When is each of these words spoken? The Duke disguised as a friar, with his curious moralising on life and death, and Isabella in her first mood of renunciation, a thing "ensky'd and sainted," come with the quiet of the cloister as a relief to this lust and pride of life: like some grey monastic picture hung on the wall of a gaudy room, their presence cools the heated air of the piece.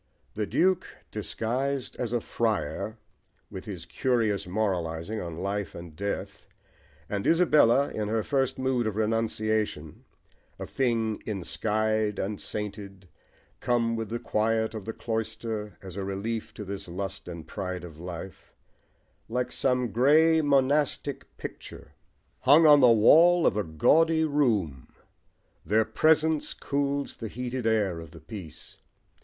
The 0.33 0.47
Duke 0.47 0.87
disguised 1.11 1.95
as 1.97 2.11
a 2.11 2.19
friar, 2.19 2.97
with 3.51 3.65
his 3.65 3.85
curious 3.85 4.47
moralising 4.47 5.21
on 5.21 5.37
life 5.43 5.75
and 5.75 5.95
death, 5.95 6.49
and 7.07 7.27
Isabella 7.27 7.89
in 7.91 8.07
her 8.07 8.23
first 8.23 8.57
mood 8.57 8.87
of 8.87 8.95
renunciation, 8.95 10.03
a 10.57 10.65
thing 10.65 11.21
"ensky'd 11.27 12.17
and 12.17 12.41
sainted," 12.41 13.09
come 13.59 13.95
with 13.95 14.09
the 14.09 14.17
quiet 14.17 14.73
of 14.73 14.85
the 14.85 14.93
cloister 14.93 15.77
as 15.83 15.95
a 15.97 16.03
relief 16.03 16.51
to 16.55 16.65
this 16.65 16.87
lust 16.87 17.27
and 17.27 17.45
pride 17.45 17.83
of 17.83 17.99
life: 17.99 18.55
like 19.29 19.51
some 19.51 19.91
grey 19.91 20.41
monastic 20.41 21.37
picture 21.37 21.93
hung 22.39 22.65
on 22.65 22.79
the 22.79 22.89
wall 22.91 23.45
of 23.45 23.55
a 23.55 23.63
gaudy 23.63 24.25
room, 24.25 24.87
their 25.63 25.85
presence 25.85 26.55
cools 26.55 27.17
the 27.17 27.27
heated 27.27 27.67
air 27.67 27.99
of 27.99 28.09
the 28.09 28.19
piece. 28.19 28.79